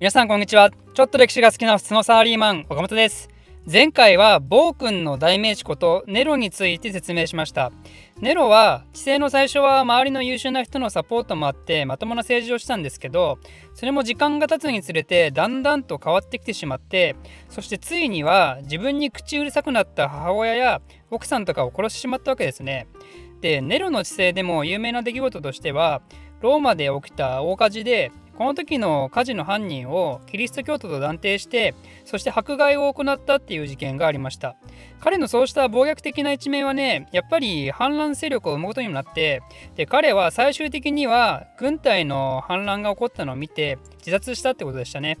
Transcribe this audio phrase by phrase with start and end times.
[0.00, 0.70] 皆さんこんにちは。
[0.94, 3.28] ちょっと歴史が好きな普通のサラリーマン岡本です。
[3.70, 7.70] 前回は暴君の代名詞ことネロについて説明しました。
[8.18, 13.38] ネロは治世の最初は周りの優秀な人のサポートもあってまともな政治をしたんですけど
[13.74, 17.14] それも時間が経つにつれてだんだんと変わってきてしまって
[17.50, 20.80] そしてついには自分に口うるさくなった母親や
[21.10, 22.86] 奥さんとかを殺してしまったわけですね。
[23.42, 26.00] でネロの治世でも有名な出来事としては
[26.40, 28.10] ローマで起きた大火事で
[28.40, 31.74] この時の火事の犯人をキリスト教徒と断定して
[32.06, 34.56] そして迫害を行ったっていう事件がありました。
[34.98, 39.42] 彼のそうした暴虐的な一面はねやっぱり反乱勢力を生むことにもなって
[39.76, 45.18] で彼は最終的には軍隊の反乱が起こったのを見て自殺したってことでしたね。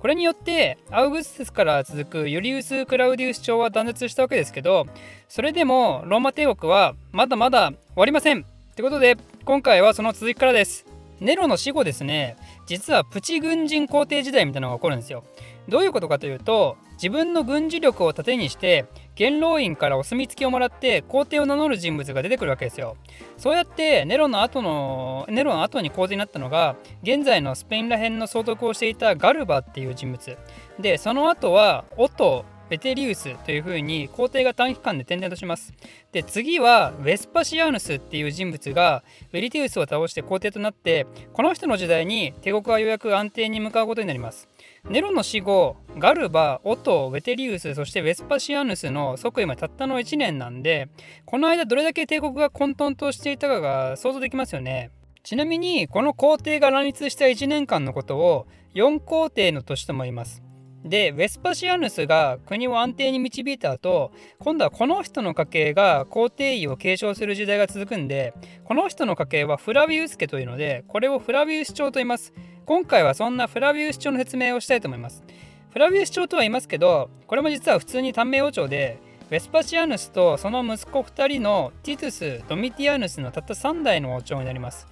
[0.00, 4.86] これによってアウグステスから続くユリウス・クラウディウス朝は断絶したわけですけど
[5.28, 8.44] それでもローマ帝国はまだまだ終わりませんっ
[8.74, 10.93] てことで今回はその続きからです。
[11.20, 12.36] ネロの死後ですね
[12.66, 15.24] 実はプチ軍人皇帝時代みたいなのが起こるんですよ。
[15.68, 18.84] どういうことかというと自分の軍事力を盾にして
[19.16, 22.96] 元老院からお墨付きをもらって皇帝を名乗る人物が出てくるわけですよ。
[23.38, 30.36] そうやってネロの後のネロの後に皇帝になったのが現在のスペインら辺の総督をしていたガルバっていう人物
[30.78, 35.72] でその後はオトベテリウスというふうに皇帝が短期間で転々とします。
[36.12, 44.48] で次はウェスパシアヌスっていう人物がベリティウスを倒して皇帝となってこの人の時代に帝国はようやく安定に向かうことになります。
[44.88, 50.88] ネロの死後ガルバ、オト、ベテリウスそしてウェスパシアヌスの即位までたったの1年なんで
[51.24, 54.90] この間どれだけ帝国が混沌としていたかが想像できますよね。
[55.22, 60.43] ちなみにこの皇帝が乱立した1年間のことを4皇帝の年とも言います。
[60.84, 72.34] でウェスパシアヌスが国を安定に導いた後今度はこの人の家系が皇帝位を継承する時代が続くんでこの人の家系はフラビウス家というのでこれをフラビウス朝と言います。
[72.66, 75.22] 今回はそんなフラビウス朝の説明をしたいと思います。
[75.70, 78.98] フラビウス朝とは言いますけどこれも実は普通に短命王朝で
[79.30, 82.10] ウェスパシアヌスとその息子2人のティトゥ
[82.42, 84.86] ス・ドミティアヌスのたった3代の王朝になります。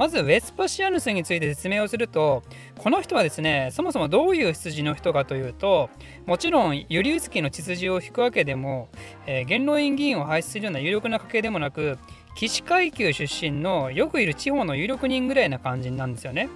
[0.00, 2.42] まずウェスパシアヌスについて説明をすると
[2.78, 5.90] この人はですねそもそもどういう羊の人かというと
[6.24, 8.88] もちろんユリウスキーの血筋を引くわけでも、
[9.26, 11.98] えー、元老院議員を輩出するような有力な家系でもなく
[12.34, 16.48] 騎士階級出身のよくいる地方の有力人ぐらいな感じなんですよね。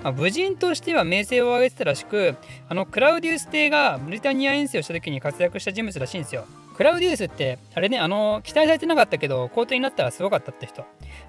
[0.00, 2.36] まあ、武人としては名声を上げてたらしく
[2.68, 6.44] あのクラウディウス帝がブリタニア遠征をした時に活躍した人物らしいんですよ。
[6.82, 10.84] クラウディウスってあれねあの期待されてなかったけど皇帝になったらすごかったって人。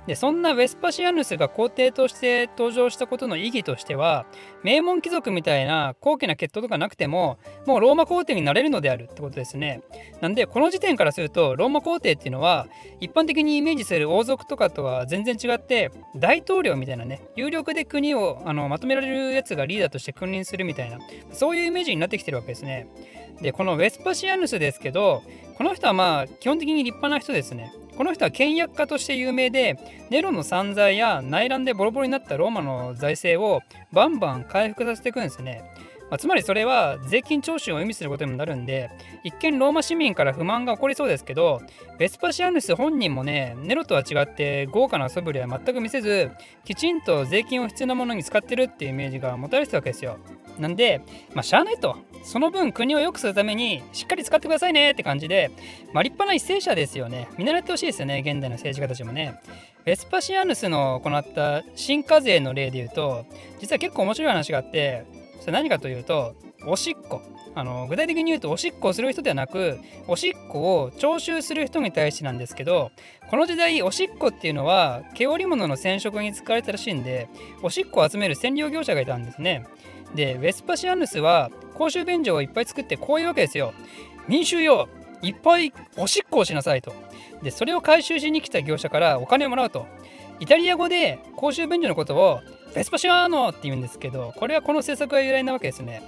[0.07, 4.25] でそんなウェスパシアヌスが皇帝として登場したことの意義としては
[4.63, 7.37] 名門貴族みたいな高貴な血統とかなくても
[7.67, 9.83] もうローマ皇帝になれるのであるってことですね。
[10.21, 12.65] なんでこの時点からするとローマ皇帝っていうのは
[12.99, 20.97] 一般的にイメージする王族とかとは全然違って大統領みたいなね有力で国をあのまとめられるやつがリーダーとして君臨するみたいな
[21.31, 22.87] そういうイメージになってきてるわけですね。
[23.41, 25.23] でこのウェスパシアヌスですけど
[25.57, 27.71] この人はまあ基本的に立派な人ですね。
[27.97, 29.77] この人は倹約家として有名で
[30.09, 33.61] ネロの散財や内乱でボロボロになったローマの財政を
[33.91, 35.63] バンバン回復させていくんですね。
[36.13, 38.91] まあ、つまりそれは税金徴収を意味することにもなるんで
[39.23, 41.59] 一見ローマ市民から不満が起こりそうですけど
[41.97, 46.29] ベスパシアヌス本人もねネロとは違って豪華な素振りは全く見せず
[46.65, 50.19] きちんと税金を必要なものに使ってるっていうイメージが持たれてたわけですよ
[50.59, 51.01] なんで、
[51.33, 51.97] まあ、しゃあないと。
[52.23, 55.49] その分国を良くするためにしっかり使ってくださいねって感じで、
[55.93, 57.27] まあ、立派な一斉者ですよね。
[57.37, 59.41] 見習ってほしいですよね、現代の政治家たちもね。
[59.83, 63.25] ベスパシアヌスの行った新課税の例で言うと、
[63.59, 67.21] 実は結構面白い話があって、それ何かというとおしっこ。
[67.55, 69.77] あの具体的に言うとおしっこをする人ではなく
[70.07, 72.89] おしっこを徴収する人に対してなんですけど
[73.29, 77.27] この時代おしっこっていうのは毛織物の染色に使われたらしいんで
[77.61, 79.67] おしっこを集める染料業者がいたんですね。
[80.15, 83.73] でウェスパシアヌスは公衆便所をいっぱい作ってこういうわけですよ。
[84.27, 84.87] 民衆よ
[85.21, 86.93] いっぱいおしっこをしなさいと。
[87.43, 89.85] でそれを回収しに来た業者からお金をもらうと。
[90.43, 92.41] イタリア語で公衆便所のことを
[92.75, 96.03] ベスパシアーノって言うんですけどこれはこの政策が由来なわけですね。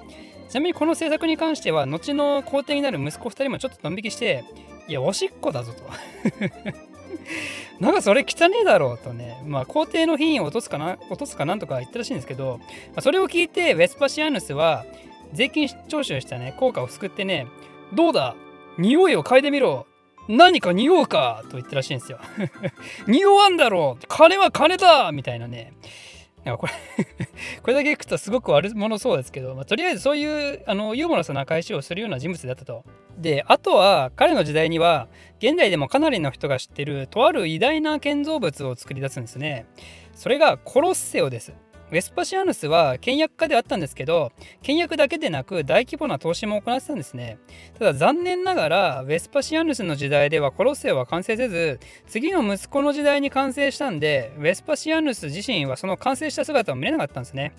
[0.49, 4.43] ちなみにこの政策に関しては後の皇帝になる息子2人もちょっとドン引きして
[4.89, 5.83] いやおしっこだぞと。
[7.79, 12.65] なんかそれ汚ねえだろうとね、まあ、皇帝の品位を落とすかな落とすかなんとか言ったらしいんですけど、ま
[12.97, 14.85] あ、それを聞いてウェスパシアヌスは
[15.31, 17.47] 税金徴収したね効果を救ってね
[17.93, 18.35] どうだ？
[18.77, 19.87] 匂いを嗅いでみろ。
[20.27, 22.19] 何か匂うかと言ったらしいんですよ
[23.07, 25.73] 匂わんだろう金は金だみたいなね
[26.45, 26.73] なんかこれ
[27.61, 32.83] これだけ聞くとすごく悪者そうですけど、まあ、とりあえずそういうあのユーモラスな返しをするような人物だったと。
[33.17, 35.07] であとは彼の時代には
[35.39, 39.65] 現代でもかなりの人が知ってるとある偉大な建造物を作り出すんですね。
[40.13, 41.53] それがコロッセオです。
[41.91, 44.31] ウェスパシアヌスは倹約家であったんですけど
[44.63, 47.37] 倹約だけでなく大規模な投資も行ってたんですね。
[47.77, 57.53] ただ残念ながらウェスパシアヌスの時代ではコロッセオは完成せず次の息子の時代に完成したんでウェスパシアヌス自身はその完成した姿を見れなかったんですね。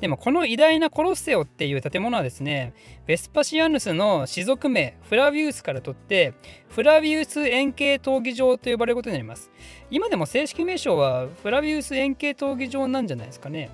[0.00, 2.72] でもこの偉大なコロッセオっていう建物はですね
[3.06, 6.34] ウェスパシアヌスの氏族名フラビウスから取って
[6.70, 9.50] フラビウス円形闘技場と呼ばれることになります。
[9.90, 13.70] 今でも正式名称はフラビウス円形闘技場なんじゃないですかね。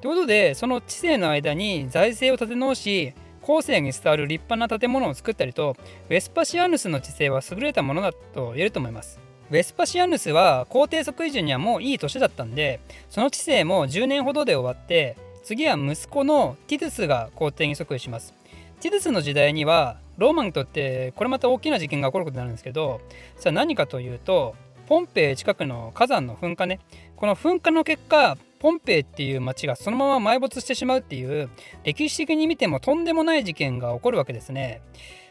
[0.00, 5.76] ということでその知性の間に財政を立て直し後世に伝わる立派な建物を作ったりと
[6.08, 9.18] ウェスパシアヌスの知性は優れたものだと言えると思います。
[9.50, 18.34] ウェスパシアヌスは皇帝即位時にはもういい年だったんでその知性も10年ほどで終わって次は息子のティトゥスが皇帝に即位します。
[18.80, 23.00] ティトゥスの時代にはローマにとってこれまた大きな事件が起こることになるんですけど
[23.36, 24.54] さあ何かというと
[24.86, 26.78] ポンペイ近くの火山の噴火ね。
[27.16, 31.48] この噴火の結果ポンペイっていう町がそのまま埋没してしまうっていう
[31.84, 34.82] 歴史的に見てもとんでもない事件が起こるわけですね。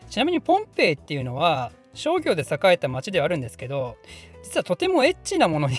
[0.09, 3.97] ちなみにポンペイっていうのは商業で栄えた町ではあるんですけど
[4.43, 5.77] 実はとてもエッチなものに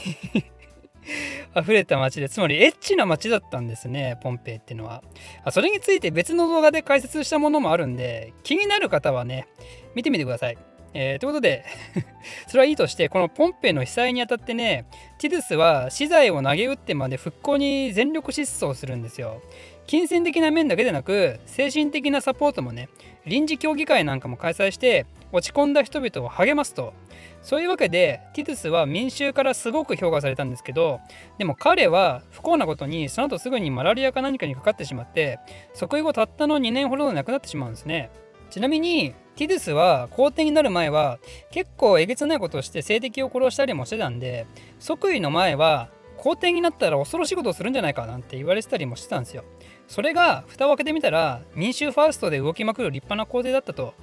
[1.56, 5.02] 溢れた街でつまりエッチな街だったんですねポンペイっていうのは。
[5.50, 9.48] それについて別の動画で解説したものもあるんで気になる方はね
[9.94, 10.58] 見てみてください。
[10.96, 11.64] えー、ということで
[12.46, 14.86] それはいいとしてこのポンペイの被災にあたってね
[15.18, 19.42] ティドゥスは資材を投げ打ってまで復興に全力疾走するんですよ。
[19.86, 22.88] 金銭的な面だけでなく精神的なサポートもね
[23.26, 25.04] 臨時協議会なんかも開催して
[25.34, 26.94] 落ち込んだ人々を励ますと。
[27.42, 31.00] そういうわけでティトゥスは民衆からすごく評価されたんですけど
[31.36, 35.38] でも彼は不幸なことにその後すぐにマラリアか何かにかかってしまって
[35.74, 38.10] 即位後たったの2年ほどで亡くなってしまうんですね。
[38.48, 41.18] ちなみにティドゥスは皇帝になる前は
[41.50, 44.46] 結構えげつないことをして政敵を殺したりもしてたんで
[44.78, 49.44] 即位の前は皇帝になったら恐ろしいことをするんじゃないかなんて言われてたりもしてたんですよ。
[49.88, 53.94] それが蓋を開けてみたら民衆ファーストで動きまくる立派な皇帝だったと。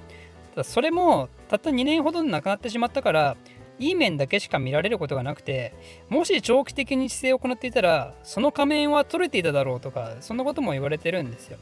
[0.54, 3.36] ただそれもたった2年ほどで亡くなってしまったから
[3.78, 5.74] いい面だけしか見られることがなくて
[6.08, 11.58] もし長期的に姿勢を行っていたらその仮面は取れていただろうとかそんなことも言われてるんですよ。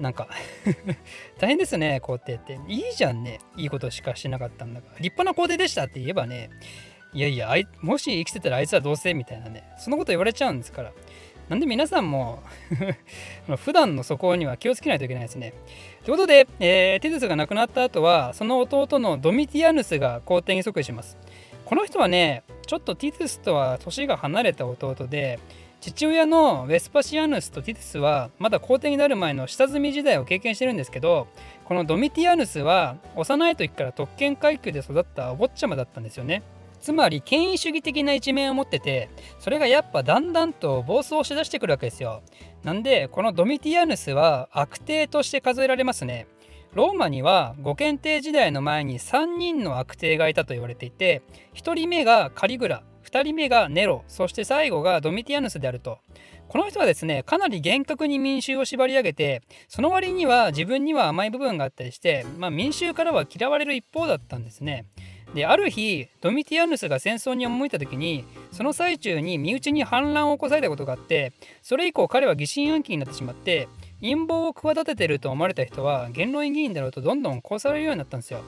[0.00, 0.28] なんか
[1.38, 2.58] 大変ですね皇帝って。
[2.68, 4.98] いいじゃんねいいことしかしなかったんだから。
[4.98, 6.50] 立派な皇帝でしたって言えばね
[7.14, 10.92] いやいやもし生きてたらあいつはどうせみたいなねそのこと言われちゃうんですから。
[11.48, 12.42] なんで皆さんも
[13.56, 15.52] 普段の素行には気をつけないといけないですね。
[16.04, 21.16] ということで、えー、ティドゥスが亡くなった後はその弟のドミティアヌスが皇帝に即位します。
[21.64, 25.38] この人はねちょっとティドゥスとは年が離れた弟で
[25.80, 31.28] 父親のウェスパシアヌスとティトゥスはまだ皇帝になる前の下積み時代を経験してるんですけど
[31.64, 36.42] このドミティアヌスは幼い時から特権階級で育ったお坊ちゃまだったんですよね。
[36.80, 42.22] つまり権威主義的な一面を持っててそれがやっぱだんだんと暴走しだしてくるわけですよ。
[42.62, 46.26] なんでこのドミティアヌスは悪帝として数えられますね。
[46.72, 51.22] ローマには五検定時代の前に3人の悪帝がいたと言われていて
[51.54, 55.98] 1人目がカリグラ2人目がネロそして最後がドミティアヌスであると。
[56.48, 64.86] この人はですねかなり厳格に民衆を縛り上げてその割には自分には甘い部分があったりして、まあ、民衆からは嫌われる一方だったんですね。
[65.36, 73.68] である日ドミティアヌスが戦争に赴いた時にその最中に身内に反乱を起こされたことがあってそれ以降彼は疑心暗鬼になってしまって
[74.00, 78.40] 陰謀を企ててると思われた人は元老院議員だろうとどんどん殺されるようになったんですよ。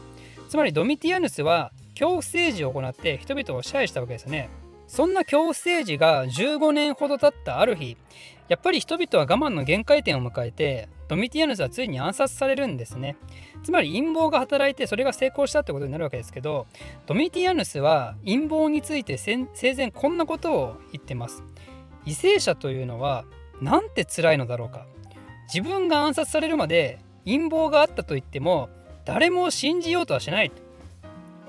[0.49, 4.49] つまりドミティアヌスは恐怖政治を行って人々を支配したわけですね。
[4.87, 7.99] そんな恐怖政治が15年ほど経ったある日
[8.49, 13.17] やっぱり人々は我慢の限界点を迎えてドミティアヌスはついに暗殺されるんですね。
[13.63, 16.67] つまり陰謀が働いてそれが成功したってことになるわけですけど
[17.07, 21.43] ドミティアヌスは陰謀について生前こんなことを言ってます。
[22.05, 23.25] 為政者というのは
[23.61, 24.87] なんて辛いのだろうか。
[25.53, 28.69] 自分が暗殺されるまで陰謀があったと言っても
[29.05, 30.53] 誰も信じようとはしない。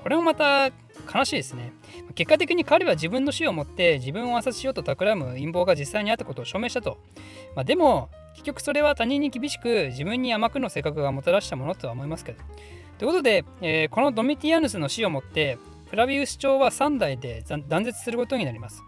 [0.02, 0.70] これもまた
[1.12, 1.72] 悲しいですね。
[2.14, 6.98] 結果的に彼は自分の死をもって自分を暗殺しようと企む陰謀が実際にあったことを証明したと、
[7.54, 12.42] まあ、でも結局それは他人に厳しく自分に甘くの性格がもたらしたものとは思いますけど。
[12.98, 18.82] ということで、えー、このドミティアヌスの死をもってフラビウス朝は3代で断絶することになります。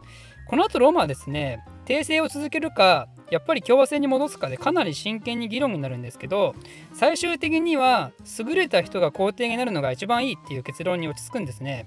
[0.49, 6.55] この後ローマはですね訂正を続けるかやっぱり共和制に戻すかでかなり真剣に議論になるんですけど
[6.93, 11.87] 最終的には優れた人が皇帝になるのが一番いいっていう結論に落ち着くんですね。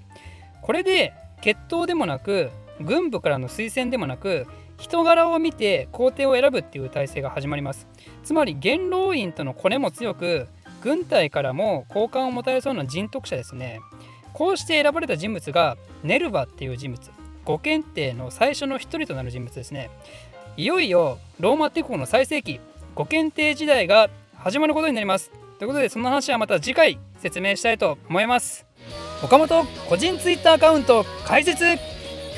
[0.60, 2.50] これで血統でもなく
[2.80, 7.86] 軍部からの推薦でもなく人柄を見て皇帝を選ぶっていう体制が始まります。
[8.24, 10.48] つまり元老院とのコネも強く
[10.82, 13.78] 軍隊からも好感を持たれそうな人徳者ですね。
[14.32, 17.00] こうして選ばれた人物がネルバっていう人物。
[17.46, 19.88] 五検定の最初の一人となる人物ですね。
[20.58, 22.60] いよいよローマ帝国の最盛期
[22.94, 25.30] ご検定時代が始まることになります。
[25.58, 28.64] ということでその話はまた次回説明したいと思います。
[29.22, 31.62] 岡本個人ツイッターアカウント開設。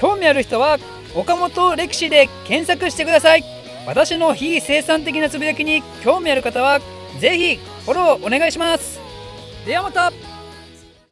[0.01, 0.79] 興味ある人は
[1.15, 3.45] 岡本歴史で検索してください。
[3.87, 6.81] 私の非生産的なつぶやきに興味ある方は
[7.21, 8.99] ぜひフォローお願いします。
[9.65, 10.13] ではまた。